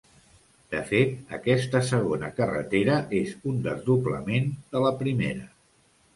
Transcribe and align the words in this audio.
De 0.75 0.79
fet, 0.91 1.11
aquesta 1.37 1.81
segona 1.89 2.31
carretera 2.39 2.97
és 3.21 3.37
un 3.53 3.61
desdoblament 3.69 4.51
de 4.75 4.85
la 4.89 4.95
primera. 5.05 5.47